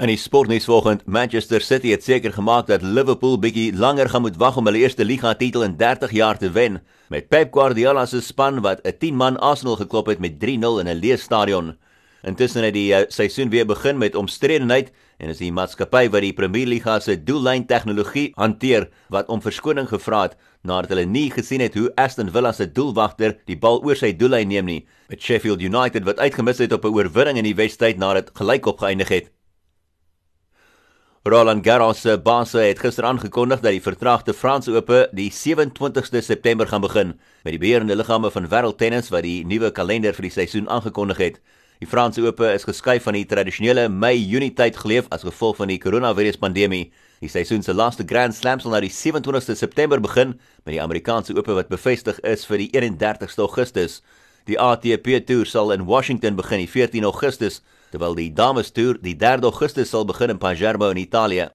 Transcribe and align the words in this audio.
In 0.00 0.08
die 0.08 0.16
sportnuus 0.16 0.64
vanoggend, 0.64 1.02
Manchester 1.04 1.60
City 1.60 1.90
het 1.92 2.00
seker 2.00 2.32
gemaak 2.32 2.70
dat 2.70 2.80
Liverpool 2.80 3.34
bietjie 3.36 3.74
langer 3.76 4.08
gaan 4.08 4.22
moet 4.24 4.38
wag 4.40 4.56
om 4.56 4.64
hulle 4.64 4.80
eerste 4.80 5.04
liga 5.04 5.34
titel 5.36 5.60
in 5.66 5.74
30 5.76 6.14
jaar 6.16 6.38
te 6.40 6.48
wen, 6.54 6.78
met 7.12 7.26
Pep 7.28 7.50
Guardiola 7.52 8.06
se 8.08 8.22
span 8.24 8.62
wat 8.64 8.80
'n 8.80 8.96
10-man 8.96 9.36
Arsenal 9.36 9.76
geklop 9.76 10.06
het 10.06 10.18
met 10.18 10.38
3-0 10.40 10.80
in 10.80 10.88
'n 10.88 11.00
leë 11.02 11.18
stadion. 11.18 11.76
Intussen 12.22 12.64
het 12.64 12.72
die 12.72 12.92
uh, 12.92 13.00
seisoen 13.08 13.50
weer 13.50 13.66
begin 13.66 13.98
met 13.98 14.14
omstredenheid 14.14 14.90
en 15.18 15.28
is 15.28 15.38
die 15.38 15.52
maatskappy 15.52 16.08
wat 16.08 16.20
die 16.20 16.32
Premier 16.32 16.66
Liga 16.66 17.00
se 17.00 17.22
doellyn 17.24 17.66
tegnologie 17.66 18.32
hanteer 18.36 18.88
wat 19.08 19.28
om 19.28 19.42
verskoning 19.42 19.88
gevra 19.88 20.22
het 20.22 20.36
nadat 20.62 20.88
hulle 20.88 21.04
nie 21.04 21.30
gesien 21.30 21.60
het 21.60 21.74
hoe 21.74 21.92
Aston 21.94 22.30
Villa 22.30 22.52
se 22.52 22.72
doelwagter 22.72 23.36
die 23.44 23.58
bal 23.58 23.82
oor 23.84 23.96
sy 23.96 24.16
doellyn 24.16 24.48
neem 24.48 24.64
nie, 24.64 24.86
met 25.08 25.20
Sheffield 25.20 25.60
United 25.60 26.04
wat 26.04 26.18
uitgemis 26.18 26.58
het 26.58 26.72
op 26.72 26.84
'n 26.84 26.94
oorwinning 26.94 27.36
in 27.36 27.44
die 27.44 27.54
wedstryd 27.54 27.98
nadat 27.98 28.30
gelykop 28.32 28.78
geëindig 28.78 29.08
het. 29.08 29.39
Roland 31.22 31.66
Garros 31.66 32.00
se 32.00 32.14
baas 32.18 32.54
het 32.56 32.78
gister 32.80 33.04
aangekondig 33.04 33.60
dat 33.60 33.74
die 33.74 33.82
vertraagde 33.84 34.32
Franse 34.32 34.72
Ope 34.72 35.02
die 35.12 35.28
27ste 35.28 36.22
September 36.24 36.66
gaan 36.66 36.80
begin 36.80 37.10
met 37.44 37.52
die 37.52 37.58
beheerende 37.60 37.96
liggame 37.96 38.30
van 38.32 38.48
wêreldtennis 38.48 39.10
wat 39.12 39.26
die 39.28 39.44
nuwe 39.44 39.68
kalender 39.70 40.16
vir 40.16 40.24
die 40.24 40.32
seisoen 40.32 40.70
aangekondig 40.72 41.20
het. 41.20 41.36
Die 41.84 41.88
Franse 41.88 42.24
Ope 42.24 42.48
is 42.54 42.64
geskuif 42.64 43.04
van 43.04 43.18
die 43.18 43.26
tradisionele 43.28 43.90
Mei-Junie 43.92 44.54
tyd 44.56 44.80
geleef 44.80 45.12
as 45.12 45.28
gevolg 45.28 45.60
van 45.60 45.68
die 45.68 45.76
koronaviruspandemie. 45.82 46.86
Die 47.20 47.28
seisoen 47.28 47.60
se 47.60 47.76
laaste 47.76 48.08
Grand 48.08 48.32
Slam 48.34 48.64
sal 48.64 48.72
nou 48.72 48.80
die 48.80 48.94
27ste 48.94 49.58
September 49.60 50.00
begin 50.00 50.38
met 50.64 50.72
die 50.72 50.80
Amerikaanse 50.80 51.36
Ope 51.36 51.52
wat 51.52 51.68
bevestig 51.68 52.24
is 52.24 52.48
vir 52.48 52.64
die 52.64 52.70
31ste 52.72 53.44
Augustus. 53.44 54.00
Die 54.50 54.58
ATP 54.58 55.20
Tour 55.24 55.46
sal 55.46 55.70
in 55.70 55.86
Washington 55.86 56.34
begin 56.34 56.58
die 56.58 56.66
14 56.66 57.04
Augustus, 57.04 57.62
terwyl 57.92 58.16
die 58.16 58.34
Dames 58.34 58.72
Tour 58.72 58.98
die 58.98 59.16
3 59.16 59.44
Augustus 59.46 59.92
sal 59.92 60.04
begin 60.04 60.30
in 60.30 60.40
Palermo 60.40 60.90
in 60.90 60.96
Italië. 60.96 61.50